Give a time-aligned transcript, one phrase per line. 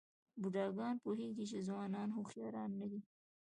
[0.41, 2.99] بوډاګان پوهېږي چې ځوانان هوښیاران نه دي.